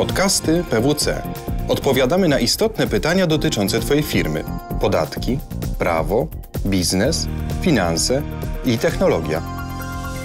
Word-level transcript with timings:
Podcasty 0.00 0.64
PWC. 0.70 1.22
Odpowiadamy 1.68 2.28
na 2.28 2.38
istotne 2.38 2.86
pytania 2.86 3.26
dotyczące 3.26 3.80
Twojej 3.80 4.02
firmy: 4.02 4.44
podatki, 4.80 5.38
prawo, 5.78 6.28
biznes, 6.66 7.28
finanse 7.62 8.22
i 8.64 8.78
technologia. 8.78 9.42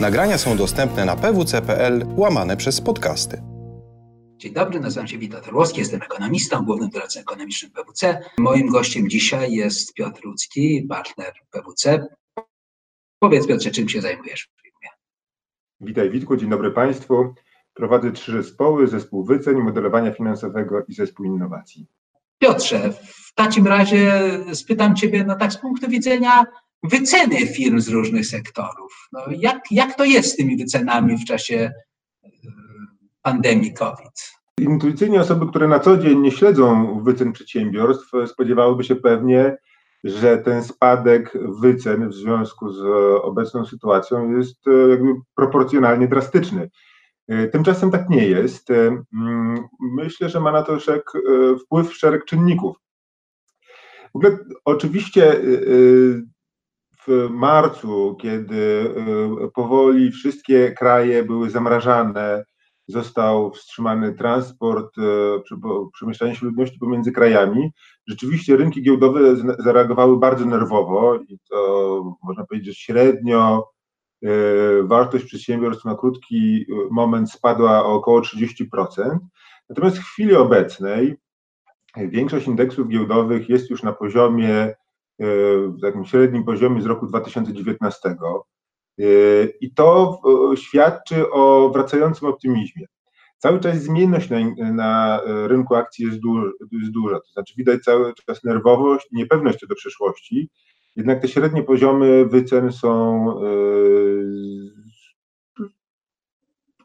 Nagrania 0.01 0.38
są 0.38 0.57
dostępne 0.57 1.05
na 1.05 1.15
pwc.pl 1.15 2.05
łamane 2.17 2.57
przez 2.57 2.81
podcasty. 2.81 3.41
Dzień 4.38 4.53
dobry, 4.53 4.79
nazywam 4.79 5.07
się 5.07 5.17
Witold 5.17 5.48
Orłowski, 5.48 5.79
jestem 5.79 6.01
ekonomistą, 6.01 6.65
głównym 6.65 6.89
doradcą 6.89 7.20
ekonomicznym 7.20 7.71
PWC. 7.71 8.21
Moim 8.37 8.67
gościem 8.67 9.09
dzisiaj 9.09 9.51
jest 9.51 9.93
Piotr 9.93 10.26
Ludzki, 10.26 10.85
partner 10.89 11.34
PWC. 11.51 12.07
Powiedz 13.20 13.48
Piotrze, 13.48 13.71
czym 13.71 13.89
się 13.89 14.01
zajmujesz 14.01 14.49
w 14.57 14.62
firmie? 14.62 14.89
Witaj 15.81 16.09
Witku, 16.09 16.37
dzień 16.37 16.49
dobry 16.49 16.71
Państwu. 16.71 17.34
Prowadzę 17.75 18.11
trzy 18.11 18.31
zespoły, 18.31 18.88
zespół 18.88 19.23
wycen, 19.23 19.57
modelowania 19.57 20.11
finansowego 20.11 20.84
i 20.88 20.93
zespół 20.93 21.25
innowacji. 21.25 21.87
Piotrze, 22.40 22.93
w 23.04 23.34
takim 23.35 23.68
razie 23.68 24.12
spytam 24.54 24.95
Ciebie, 24.95 25.23
no 25.23 25.35
tak 25.35 25.54
z 25.54 25.57
punktu 25.57 25.87
widzenia 25.87 26.46
wyceny 26.84 27.48
firm 27.48 27.79
z 27.79 27.87
różnych 27.87 28.26
sektorów. 28.26 29.07
No 29.13 29.20
jak, 29.29 29.71
jak 29.71 29.98
to 29.98 30.05
jest 30.05 30.34
z 30.34 30.35
tymi 30.35 30.57
wycenami 30.57 31.18
w 31.18 31.26
czasie 31.26 31.71
e, 32.23 32.29
pandemii 33.21 33.73
COVID? 33.73 34.35
Intuicyjnie 34.59 35.21
osoby, 35.21 35.48
które 35.48 35.68
na 35.68 35.79
co 35.79 35.98
dzień 35.98 36.20
nie 36.20 36.31
śledzą 36.31 36.99
wycen 37.03 37.31
przedsiębiorstw, 37.31 38.12
spodziewałyby 38.27 38.84
się 38.84 38.96
pewnie, 38.96 39.57
że 40.03 40.37
ten 40.37 40.63
spadek 40.63 41.37
wycen 41.62 42.09
w 42.09 42.13
związku 42.13 42.70
z 42.70 42.81
obecną 43.21 43.65
sytuacją 43.65 44.37
jest 44.37 44.68
e, 44.68 44.90
jakby 44.90 45.09
proporcjonalnie 45.35 46.07
drastyczny. 46.07 46.70
E, 47.27 47.48
tymczasem 47.48 47.91
tak 47.91 48.09
nie 48.09 48.27
jest. 48.27 48.71
E, 48.71 49.04
mm, 49.13 49.68
myślę, 49.79 50.29
że 50.29 50.40
ma 50.40 50.51
na 50.51 50.63
to 50.63 50.79
szereg, 50.79 51.12
wpływ 51.65 51.98
szereg 51.98 52.26
czynników. 52.26 52.77
W 54.13 54.15
ogóle 54.15 54.37
oczywiście 54.65 55.41
w 57.07 57.27
marcu, 57.29 58.18
kiedy 58.21 58.93
powoli 59.53 60.12
wszystkie 60.12 60.71
kraje 60.71 61.23
były 61.23 61.49
zamrażane, 61.49 62.43
został 62.87 63.51
wstrzymany 63.51 64.13
transport, 64.13 64.96
przemieszczanie 65.94 66.35
się 66.35 66.46
ludności 66.46 66.79
pomiędzy 66.79 67.12
krajami. 67.12 67.72
Rzeczywiście 68.07 68.57
rynki 68.57 68.84
giełdowe 68.84 69.19
zareagowały 69.59 70.19
bardzo 70.19 70.46
nerwowo 70.46 71.16
i 71.16 71.40
to 71.50 72.18
można 72.23 72.46
powiedzieć, 72.46 72.79
średnio 72.79 73.57
e, 73.57 73.75
wartość 74.84 75.25
przedsiębiorstw 75.25 75.85
na 75.85 75.95
krótki 75.95 76.66
e, 76.69 76.73
moment 76.91 77.31
spadła 77.31 77.85
o 77.85 77.94
około 77.94 78.22
30%. 78.22 79.18
Natomiast 79.69 79.97
w 79.97 80.03
chwili 80.03 80.35
obecnej 80.35 81.16
większość 81.97 82.47
indeksów 82.47 82.88
giełdowych 82.88 83.50
jest 83.50 83.69
już 83.69 83.84
na 83.84 83.94
poziomie, 83.94 84.56
e, 84.56 84.75
w 85.68 85.81
takim 85.81 86.06
średnim 86.06 86.44
poziomie 86.44 86.81
z 86.81 86.86
roku 86.86 87.08
2019. 87.08 88.16
I 89.62 89.74
to 89.74 90.22
świadczy 90.56 91.31
o 91.31 91.69
wracającym 91.74 92.28
optymizmie. 92.28 92.86
Cały 93.38 93.59
czas 93.59 93.84
zmienność 93.84 94.30
na, 94.30 94.40
na 94.74 95.22
rynku 95.25 95.75
akcji 95.75 96.06
jest, 96.06 96.18
jest 96.72 96.92
duża, 96.92 97.19
to 97.19 97.31
znaczy 97.34 97.53
widać 97.57 97.84
cały 97.84 98.13
czas 98.13 98.44
nerwowość 98.44 99.07
niepewność 99.12 99.59
co 99.59 99.68
do 99.68 99.75
przyszłości, 99.75 100.50
jednak 100.95 101.22
te 101.22 101.28
średnie 101.28 101.63
poziomy 101.63 102.25
wycen 102.25 102.72
są 102.72 103.25
yy, 103.41 104.72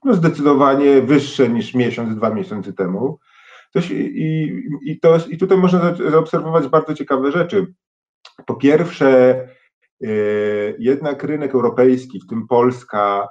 no 0.05 0.15
zdecydowanie 0.15 1.03
wyższe 1.03 1.49
niż 1.49 1.75
miesiąc, 1.75 2.17
dwa 2.17 2.31
miesiące 2.35 2.73
temu. 2.73 3.19
i, 3.91 4.63
i, 4.83 5.01
to, 5.01 5.19
I 5.29 5.39
tutaj 5.39 5.59
można 5.59 5.95
zaobserwować 6.11 6.69
bardzo 6.69 6.95
ciekawe 6.95 7.33
rzeczy. 7.33 7.67
Po 8.47 8.55
pierwsze, 8.55 9.49
yy, 10.01 10.77
jednak 10.79 11.25
rynek 11.25 11.55
europejski, 11.55 12.21
w 12.21 12.27
tym 12.27 12.47
Polska, 12.49 13.29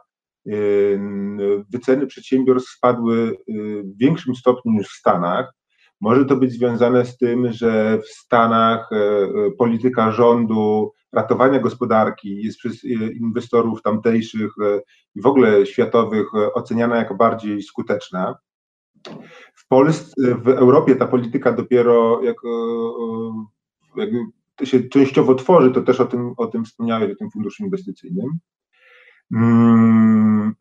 wyceny 1.69 2.07
przedsiębiorstw 2.07 2.71
spadły 2.71 3.37
w 3.83 3.97
większym 3.97 4.35
stopniu 4.35 4.71
niż 4.71 4.87
w 4.87 4.99
Stanach. 4.99 5.53
Może 6.01 6.25
to 6.25 6.35
być 6.35 6.51
związane 6.51 7.05
z 7.05 7.17
tym, 7.17 7.51
że 7.51 7.99
w 7.99 8.07
Stanach 8.07 8.89
e, 8.91 8.95
e, 8.95 9.51
polityka 9.57 10.11
rządu 10.11 10.93
ratowania 11.13 11.59
gospodarki 11.59 12.43
jest 12.43 12.57
przez 12.57 12.83
e, 12.83 12.87
inwestorów 13.11 13.81
tamtejszych 13.81 14.51
i 15.15 15.21
w 15.21 15.25
ogóle 15.25 15.65
światowych 15.65 16.27
oceniana 16.53 16.95
jako 16.95 17.15
bardziej 17.15 17.61
skuteczna. 17.61 18.35
W 19.55 19.67
Polsce, 19.67 20.35
w 20.35 20.49
Europie 20.49 20.95
ta 20.95 21.07
polityka 21.07 21.51
dopiero 21.51 22.21
jako, 22.23 22.49
jakby 23.95 24.19
się 24.63 24.83
częściowo 24.83 25.35
tworzy, 25.35 25.71
to 25.71 25.81
też 25.81 25.99
o 25.99 26.05
tym, 26.05 26.33
o 26.37 26.47
tym 26.47 26.65
wspomniałeś, 26.65 27.11
o 27.11 27.15
tym 27.15 27.31
funduszu 27.31 27.63
inwestycyjnym. 27.63 28.29
Hmm. 29.33 30.55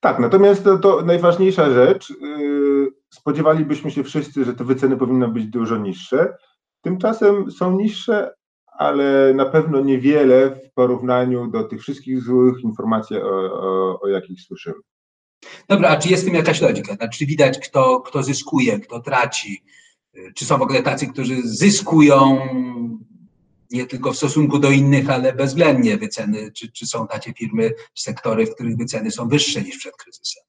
Tak, 0.00 0.18
natomiast 0.18 0.64
to, 0.64 0.78
to, 0.78 1.02
najważniejsza 1.02 1.70
rzecz, 1.70 2.12
spodziewalibyśmy 3.14 3.90
się 3.90 4.04
wszyscy, 4.04 4.44
że 4.44 4.54
te 4.54 4.64
wyceny 4.64 4.96
powinny 4.96 5.28
być 5.28 5.46
dużo 5.46 5.76
niższe. 5.76 6.36
Tymczasem 6.80 7.50
są 7.50 7.76
niższe, 7.76 8.34
ale 8.66 9.34
na 9.34 9.46
pewno 9.46 9.80
niewiele 9.80 10.50
w 10.50 10.72
porównaniu 10.74 11.46
do 11.46 11.64
tych 11.64 11.80
wszystkich 11.80 12.22
złych 12.22 12.60
informacji, 12.64 13.16
o, 13.16 13.28
o, 13.28 14.00
o 14.00 14.08
jakich 14.08 14.40
słyszymy. 14.40 14.76
Dobra, 15.68 15.88
a 15.88 15.96
czy 15.96 16.08
jest 16.08 16.22
w 16.22 16.26
tym 16.26 16.34
jakaś 16.34 16.60
logika? 16.60 16.94
Znaczy, 16.94 17.18
czy 17.18 17.26
widać, 17.26 17.58
kto, 17.68 18.00
kto 18.00 18.22
zyskuje, 18.22 18.80
kto 18.80 19.00
traci? 19.00 19.62
Czy 20.34 20.44
są 20.44 20.58
w 20.58 20.62
ogóle 20.62 20.82
tacy, 20.82 21.06
którzy 21.06 21.36
zyskują 21.44 22.38
nie 23.70 23.86
tylko 23.86 24.12
w 24.12 24.16
stosunku 24.16 24.58
do 24.58 24.70
innych, 24.70 25.10
ale 25.10 25.32
bezwzględnie 25.32 25.96
wyceny, 25.96 26.52
czy, 26.52 26.72
czy 26.72 26.86
są 26.86 27.06
takie 27.06 27.32
firmy, 27.32 27.70
sektory, 27.94 28.46
w 28.46 28.54
których 28.54 28.76
wyceny 28.76 29.10
są 29.10 29.28
wyższe 29.28 29.62
niż 29.62 29.78
przed 29.78 29.96
kryzysem? 29.96 30.44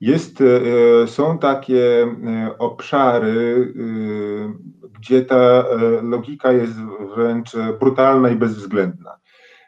Jest, 0.00 0.40
e, 0.40 1.06
są 1.06 1.38
takie 1.38 2.02
e, 2.02 2.58
obszary, 2.58 3.74
e, 3.76 4.90
gdzie 4.98 5.24
ta 5.24 5.64
logika 6.02 6.52
jest 6.52 6.74
wręcz 7.16 7.56
brutalna 7.80 8.30
i 8.30 8.36
bezwzględna. 8.36 9.16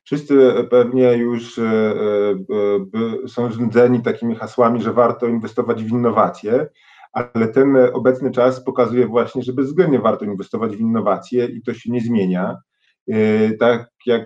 Wszyscy 0.05 0.53
pewnie 0.71 1.17
już 1.17 1.61
są 3.29 3.53
znudzeni 3.53 4.03
takimi 4.03 4.35
hasłami, 4.35 4.83
że 4.83 4.93
warto 4.93 5.27
inwestować 5.27 5.85
w 5.85 5.89
innowacje 5.89 6.67
ale 7.13 7.49
ten 7.49 7.77
obecny 7.93 8.31
czas 8.31 8.65
pokazuje 8.65 9.07
właśnie, 9.07 9.43
że 9.43 9.53
bezwzględnie 9.53 9.99
warto 9.99 10.25
inwestować 10.25 10.77
w 10.77 10.81
innowacje 10.81 11.47
i 11.47 11.63
to 11.63 11.75
się 11.75 11.93
nie 11.93 12.01
zmienia. 12.01 12.57
Tak 13.59 13.91
jak 14.07 14.25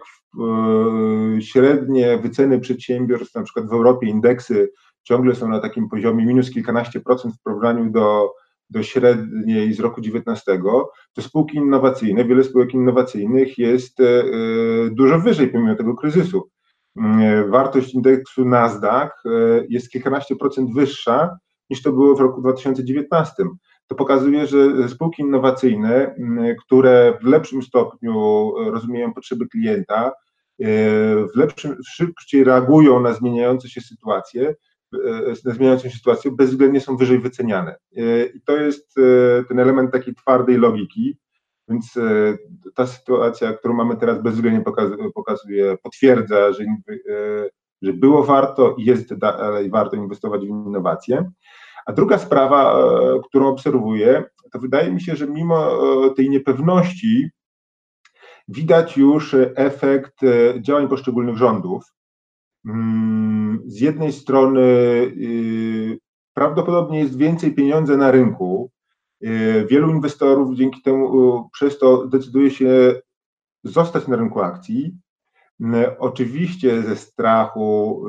średnie 1.41 2.19
wyceny 2.19 2.61
przedsiębiorstw, 2.61 3.35
na 3.35 3.43
przykład 3.43 3.69
w 3.69 3.73
Europie 3.73 4.07
indeksy 4.07 4.73
ciągle 5.09 5.35
są 5.35 5.49
na 5.49 5.61
takim 5.61 5.89
poziomie 5.89 6.27
minus 6.27 6.51
kilkanaście 6.51 7.01
procent 7.01 7.35
w 7.35 7.43
porównaniu 7.43 7.91
do, 7.91 8.31
do 8.71 8.83
średniej 8.83 9.73
z 9.73 9.81
roku 9.81 10.01
19, 10.01 10.61
to 11.13 11.23
spółki 11.23 11.57
innowacyjne, 11.57 12.25
wiele 12.25 12.45
spółek 12.45 12.75
innowacyjnych 12.75 13.59
jest 13.59 14.01
e, 14.01 14.25
dużo 14.91 15.19
wyżej 15.19 15.49
pomimo 15.49 15.75
tego 15.75 15.95
kryzysu. 15.97 16.51
Wartość 17.49 17.95
indeksu 17.95 18.45
Nasdaq 18.45 19.11
jest 19.69 19.91
kilkanaście 19.91 20.37
procent 20.37 20.75
wyższa 20.75 21.37
niż 21.71 21.83
to 21.83 21.93
było 21.93 22.15
w 22.15 22.21
roku 22.21 22.41
2019. 22.41 23.45
To 23.87 23.95
pokazuje, 23.95 24.47
że 24.47 24.89
spółki 24.89 25.23
innowacyjne, 25.23 26.15
które 26.65 27.19
w 27.23 27.25
lepszym 27.25 27.63
stopniu 27.63 28.53
rozumieją 28.71 29.15
potrzeby 29.15 29.49
klienta, 29.49 30.07
e, 30.07 30.13
w 31.35 31.37
lepszym, 31.37 31.77
szybciej 31.87 32.45
reagują 32.45 33.01
na 33.01 33.13
zmieniające 33.13 33.69
się 33.69 33.81
sytuacje, 33.81 34.49
e, 34.49 34.55
zmieniającą 35.35 35.89
się 35.89 35.97
sytuację, 35.97 36.31
bezwzględnie 36.31 36.81
są 36.81 36.97
wyżej 36.97 37.19
wyceniane. 37.19 37.77
E, 37.97 38.27
I 38.27 38.41
to 38.41 38.57
jest 38.57 38.95
ten 39.49 39.59
element 39.59 39.93
takiej 39.93 40.15
twardej 40.15 40.57
logiki, 40.57 41.19
więc 41.69 41.95
ta 42.75 42.87
sytuacja, 42.87 43.53
którą 43.53 43.75
mamy 43.75 43.97
teraz, 43.97 44.23
bezwzględnie 44.23 44.65
pokazuje, 45.15 45.77
potwierdza, 45.83 46.53
że 46.53 46.65
że 47.83 47.93
było 47.93 48.25
warto 48.25 48.75
i 48.79 48.85
jest 48.85 49.15
dalej 49.15 49.71
warto 49.71 49.97
inwestować 49.97 50.41
w 50.41 50.49
innowacje. 50.49 51.31
A 51.87 51.93
druga 51.93 52.19
sprawa, 52.19 52.79
e, 52.79 53.21
którą 53.29 53.49
obserwuję, 53.49 54.25
to 54.53 54.59
wydaje 54.59 54.93
mi 54.93 55.01
się, 55.01 55.17
że 55.17 55.27
mimo 55.27 55.71
e, 56.07 56.15
tej 56.15 56.31
niepewności 56.31 57.31
widać 58.49 58.97
już 58.97 59.37
efekt 59.55 60.23
e, 60.23 60.63
działań 60.63 60.89
poszczególnych 60.89 61.37
rządów. 61.37 61.85
Mm, 62.67 63.63
z 63.67 63.81
jednej 63.81 64.13
strony 64.13 64.61
y, 64.61 65.99
prawdopodobnie 66.35 66.99
jest 66.99 67.17
więcej 67.17 67.55
pieniędzy 67.55 67.97
na 67.97 68.11
rynku. 68.11 68.71
Wielu 69.69 69.91
inwestorów 69.91 70.57
dzięki 70.57 70.83
temu 70.83 71.51
przez 71.53 71.79
to 71.79 72.07
decyduje 72.07 72.51
się 72.51 73.01
zostać 73.65 74.09
na 74.09 74.17
rynku 74.17 74.41
akcji. 74.41 74.95
Oczywiście 75.99 76.83
ze 76.83 76.97
strachu 76.97 78.05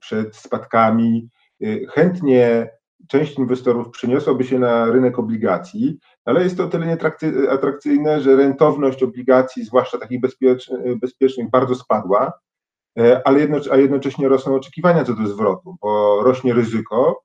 przed 0.00 0.36
spadkami 0.36 1.28
chętnie 1.88 2.70
część 3.08 3.38
inwestorów 3.38 3.90
przeniosłaby 3.90 4.44
się 4.44 4.58
na 4.58 4.84
rynek 4.86 5.18
obligacji, 5.18 5.98
ale 6.24 6.42
jest 6.42 6.56
to 6.56 6.64
o 6.64 6.68
tyle 6.68 6.98
atrakcyjne, 7.50 8.20
że 8.20 8.36
rentowność 8.36 9.02
obligacji, 9.02 9.64
zwłaszcza 9.64 9.98
takich 9.98 10.20
bezpiecznych, 11.00 11.50
bardzo 11.50 11.74
spadła, 11.74 12.32
ale 13.24 13.40
jedno, 13.40 13.58
a 13.70 13.76
jednocześnie 13.76 14.28
rosną 14.28 14.54
oczekiwania 14.54 15.04
co 15.04 15.14
do 15.14 15.26
zwrotu, 15.26 15.76
bo 15.82 16.22
rośnie 16.22 16.54
ryzyko, 16.54 17.22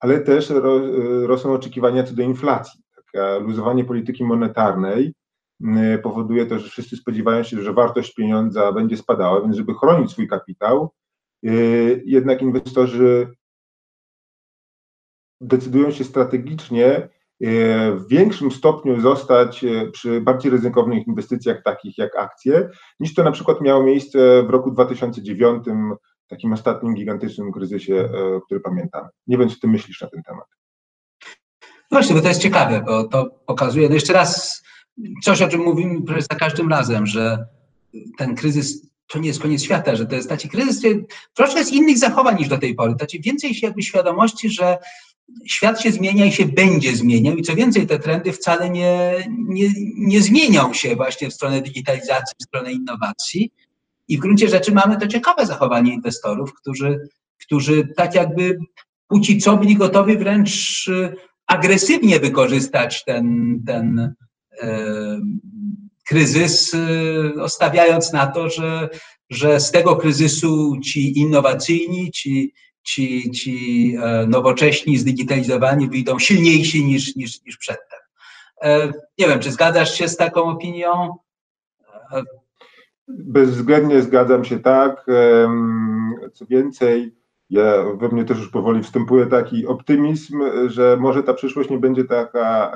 ale 0.00 0.20
też 0.20 0.50
ro, 0.50 0.80
rosną 1.26 1.52
oczekiwania 1.52 2.02
co 2.02 2.14
do 2.14 2.22
inflacji. 2.22 2.80
Takie 2.96 3.40
luzowanie 3.40 3.84
polityki 3.84 4.24
monetarnej 4.24 5.14
powoduje 6.02 6.46
to, 6.46 6.58
że 6.58 6.68
wszyscy 6.68 6.96
spodziewają 6.96 7.42
się, 7.42 7.62
że 7.62 7.72
wartość 7.72 8.14
pieniądza 8.14 8.72
będzie 8.72 8.96
spadała, 8.96 9.40
więc 9.40 9.56
żeby 9.56 9.74
chronić 9.74 10.10
swój 10.10 10.28
kapitał, 10.28 10.90
e, 11.44 11.50
jednak 12.04 12.42
inwestorzy 12.42 13.34
decydują 15.40 15.90
się 15.90 16.04
strategicznie 16.04 16.86
e, 16.86 17.08
w 17.40 18.04
większym 18.08 18.50
stopniu 18.50 19.00
zostać 19.00 19.64
e, 19.64 19.90
przy 19.90 20.20
bardziej 20.20 20.50
ryzykownych 20.50 21.06
inwestycjach 21.06 21.62
takich 21.62 21.98
jak 21.98 22.16
akcje, 22.16 22.68
niż 23.00 23.14
to 23.14 23.22
na 23.22 23.32
przykład 23.32 23.60
miało 23.60 23.82
miejsce 23.82 24.42
w 24.42 24.50
roku 24.50 24.70
2009, 24.70 25.64
takim 26.28 26.52
ostatnim 26.52 26.94
gigantycznym 26.94 27.52
kryzysie, 27.52 27.94
e, 27.94 28.40
który 28.46 28.60
pamiętamy. 28.60 29.08
Nie 29.26 29.38
wiem, 29.38 29.48
co 29.48 29.56
ty 29.60 29.68
myślisz 29.68 30.00
na 30.00 30.08
ten 30.08 30.22
temat. 30.22 30.46
Właśnie, 31.90 32.14
bo 32.14 32.22
to 32.22 32.28
jest 32.28 32.42
ciekawe, 32.42 32.82
bo 32.86 33.04
to 33.04 33.30
pokazuje, 33.46 33.88
no 33.88 33.94
jeszcze 33.94 34.12
raz, 34.12 34.62
coś 35.22 35.42
o 35.42 35.48
czym 35.48 35.60
mówimy 35.60 36.00
za 36.30 36.38
każdym 36.38 36.68
razem, 36.68 37.06
że 37.06 37.46
ten 38.18 38.34
kryzys 38.34 38.88
to 39.06 39.18
nie 39.18 39.28
jest 39.28 39.42
koniec 39.42 39.62
świata, 39.62 39.96
że 39.96 40.06
to 40.06 40.14
jest 40.14 40.28
taki 40.28 40.48
kryzys, 40.48 40.82
troszkę 41.34 41.58
jest 41.58 41.72
innych 41.72 41.98
zachowań 41.98 42.38
niż 42.38 42.48
do 42.48 42.58
tej 42.58 42.74
pory. 42.74 42.92
Znaczy 42.92 43.18
więcej 43.18 43.54
się 43.54 43.66
jakby 43.66 43.82
świadomości, 43.82 44.50
że 44.50 44.78
świat 45.46 45.80
się 45.80 45.92
zmienia 45.92 46.26
i 46.26 46.32
się 46.32 46.46
będzie 46.46 46.96
zmieniał. 46.96 47.36
I 47.36 47.42
co 47.42 47.54
więcej, 47.54 47.86
te 47.86 47.98
trendy 47.98 48.32
wcale 48.32 48.70
nie, 48.70 49.24
nie, 49.38 49.68
nie 49.96 50.22
zmienią 50.22 50.74
się 50.74 50.96
właśnie 50.96 51.30
w 51.30 51.34
stronę 51.34 51.62
digitalizacji, 51.62 52.36
w 52.40 52.44
stronę 52.44 52.72
innowacji. 52.72 53.50
I 54.08 54.16
w 54.16 54.20
gruncie 54.20 54.48
rzeczy 54.48 54.72
mamy 54.72 54.98
to 54.98 55.06
ciekawe 55.06 55.46
zachowanie 55.46 55.94
inwestorów, 55.94 56.54
którzy, 56.54 57.08
którzy 57.40 57.88
tak 57.96 58.14
jakby 58.14 58.58
póki 59.08 59.38
co 59.38 59.56
byli 59.56 59.76
gotowi 59.76 60.18
wręcz 60.18 60.88
y, 60.88 61.14
agresywnie 61.46 62.20
wykorzystać 62.20 63.04
ten, 63.04 63.58
ten 63.66 64.14
e, 64.62 65.20
kryzys, 66.08 66.74
e, 66.74 67.48
stawiając 67.48 68.12
na 68.12 68.26
to, 68.26 68.50
że, 68.50 68.88
że 69.30 69.60
z 69.60 69.70
tego 69.70 69.96
kryzysu 69.96 70.80
ci 70.84 71.18
innowacyjni, 71.18 72.10
ci, 72.10 72.52
ci, 72.88 73.30
ci 73.30 73.96
e, 74.02 74.26
nowocześni, 74.26 74.98
zdigitalizowani 74.98 75.88
wyjdą 75.88 76.18
silniejsi 76.18 76.84
niż, 76.84 77.16
niż, 77.16 77.44
niż 77.44 77.56
przedtem. 77.56 77.98
E, 78.62 78.86
nie 79.18 79.28
wiem, 79.28 79.40
czy 79.40 79.52
zgadzasz 79.52 79.94
się 79.94 80.08
z 80.08 80.16
taką 80.16 80.42
opinią? 80.42 81.16
E, 82.12 82.22
Bezwzględnie 83.08 84.02
zgadzam 84.02 84.44
się 84.44 84.58
tak. 84.58 85.06
Co 86.32 86.46
więcej, 86.46 87.14
ja, 87.50 87.84
we 87.94 88.08
mnie 88.08 88.24
też 88.24 88.38
już 88.38 88.48
powoli 88.50 88.82
wstępuje 88.82 89.26
taki 89.26 89.66
optymizm, 89.66 90.42
że 90.66 90.96
może 91.00 91.22
ta 91.22 91.34
przyszłość 91.34 91.70
nie 91.70 91.78
będzie 91.78 92.04
taka 92.04 92.72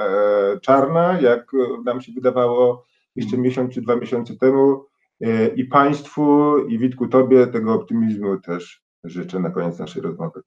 czarna, 0.62 1.20
jak 1.20 1.52
nam 1.84 2.00
się 2.00 2.12
wydawało 2.12 2.86
jeszcze 3.16 3.38
miesiąc 3.38 3.74
czy 3.74 3.82
dwa 3.82 3.96
miesiące 3.96 4.36
temu. 4.36 4.84
I 5.56 5.64
Państwu, 5.64 6.58
i 6.68 6.78
Witku 6.78 7.08
Tobie 7.08 7.46
tego 7.46 7.74
optymizmu 7.74 8.40
też 8.40 8.81
życzę 9.04 9.38
na 9.38 9.50
koniec 9.50 9.78
naszej 9.78 10.02
rozmowy. 10.02 10.40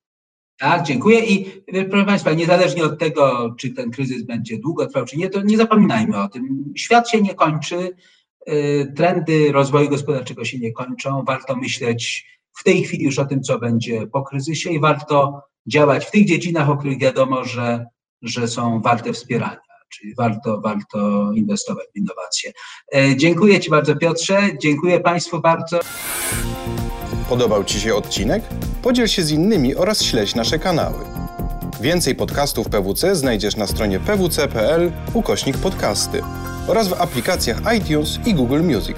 Tak, 0.57 0.84
dziękuję 0.84 1.19
i 1.19 1.63
proszę 1.90 2.06
Państwa, 2.06 2.34
niezależnie 2.34 2.84
od 2.84 3.00
tego, 3.00 3.56
czy 3.60 3.69
ten 3.69 3.92
kryzys 3.92 4.24
będzie 4.24 4.57
długo 4.57 4.88
trwał, 4.88 5.06
czy 5.06 5.18
nie, 5.18 5.30
to 5.30 5.42
nie 5.42 5.57
zapominajmy 5.57 6.22
o 6.22 6.28
tym. 6.28 6.74
Świat 6.78 7.10
się 7.10 7.22
nie 7.22 7.36
kończy, 7.36 7.96
y, 8.50 8.94
trendy 8.96 9.52
rozwoju 9.52 9.90
gospodarczego 9.90 10.46
się 10.46 10.60
nie 10.60 10.72
kończą. 10.72 11.24
Warto 11.24 11.56
myśleć 11.56 12.28
w 12.57 12.63
tej 12.63 12.84
chwili 12.84 13.04
już 13.04 13.19
o 13.19 13.25
tym, 13.25 13.42
co 13.42 13.60
będzie 13.60 14.07
po 14.07 14.24
kryzysie 14.24 14.69
i 14.69 14.80
warto 14.80 15.42
działać 15.68 16.06
w 16.06 16.12
tych 16.12 16.25
dziedzinach, 16.25 16.69
o 16.69 16.78
których 16.78 17.00
wiadomo, 17.00 17.44
że, 17.44 17.86
że 18.22 18.48
są 18.48 18.81
warte 18.81 19.13
wspierania. 19.13 19.60
Czyli 19.90 20.16
warto, 20.16 20.62
warto 20.62 21.31
inwestować 21.34 21.86
w 21.94 21.98
innowacje. 21.98 22.51
E, 22.96 23.16
dziękuję 23.16 23.60
Ci 23.60 23.69
bardzo, 23.69 23.96
Piotrze. 23.96 24.50
Dziękuję 24.62 25.00
Państwu 25.00 25.42
bardzo. 25.42 25.80
Podobał 27.30 27.63
Ci 27.63 27.80
się 27.80 27.95
odcinek? 27.95 28.44
Podziel 28.81 29.07
się 29.07 29.24
z 29.24 29.31
innymi 29.31 29.75
oraz 29.75 30.04
śledź 30.04 30.36
nasze 30.36 30.60
kanały. 30.60 31.00
Więcej 31.81 32.16
podcastów 32.16 32.69
PWC 32.69 33.16
znajdziesz 33.16 33.56
na 33.56 33.68
stronie 33.68 34.00
pwc.pl 34.00 34.92
ukośnik 35.13 35.57
podcasty 35.57 36.22
oraz 36.68 36.88
w 36.88 37.01
aplikacjach 37.01 37.57
iTunes 37.77 38.19
i 38.25 38.33
Google 38.33 38.62
Music. 38.62 38.98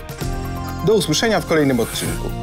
Do 0.88 0.94
usłyszenia 0.94 1.40
w 1.40 1.46
kolejnym 1.46 1.80
odcinku. 1.80 2.37